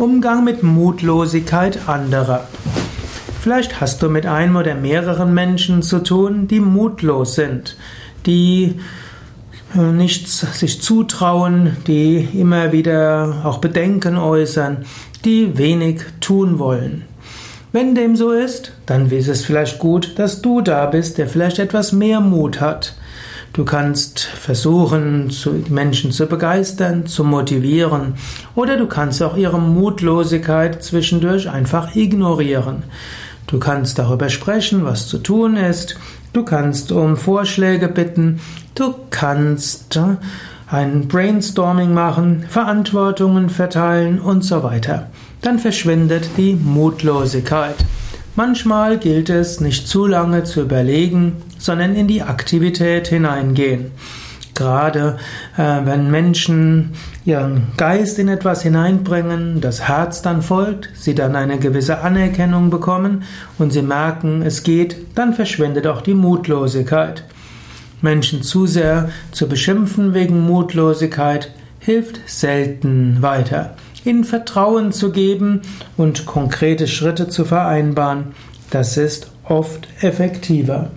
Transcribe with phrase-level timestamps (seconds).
[0.00, 2.48] Umgang mit Mutlosigkeit anderer.
[3.42, 7.76] Vielleicht hast du mit einem oder mehreren Menschen zu tun, die mutlos sind,
[8.24, 8.76] die
[9.76, 14.86] äh, nichts sich zutrauen, die immer wieder auch Bedenken äußern,
[15.26, 17.02] die wenig tun wollen.
[17.70, 21.58] Wenn dem so ist, dann ist es vielleicht gut, dass du da bist, der vielleicht
[21.58, 22.94] etwas mehr Mut hat.
[23.52, 25.32] Du kannst versuchen,
[25.68, 28.14] Menschen zu begeistern, zu motivieren,
[28.54, 32.84] oder du kannst auch ihre Mutlosigkeit zwischendurch einfach ignorieren.
[33.48, 35.96] Du kannst darüber sprechen, was zu tun ist.
[36.32, 38.38] Du kannst um Vorschläge bitten.
[38.76, 40.16] Du kannst äh,
[40.68, 45.08] ein Brainstorming machen, Verantwortungen verteilen und so weiter.
[45.42, 47.74] Dann verschwindet die Mutlosigkeit.
[48.36, 53.92] Manchmal gilt es, nicht zu lange zu überlegen, sondern in die Aktivität hineingehen.
[54.54, 55.18] Gerade
[55.56, 61.58] äh, wenn Menschen ihren Geist in etwas hineinbringen, das Herz dann folgt, sie dann eine
[61.58, 63.22] gewisse Anerkennung bekommen
[63.58, 67.22] und sie merken, es geht, dann verschwindet auch die Mutlosigkeit.
[68.02, 75.62] Menschen zu sehr zu beschimpfen wegen Mutlosigkeit hilft selten weiter ihnen Vertrauen zu geben
[75.96, 78.34] und konkrete Schritte zu vereinbaren,
[78.70, 80.90] das ist oft effektiver.